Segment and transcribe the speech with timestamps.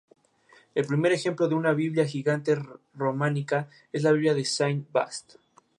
[0.73, 2.57] El primer ejemplo de una Biblia gigante
[2.95, 5.35] románica es la Biblia de Saint-Vaast.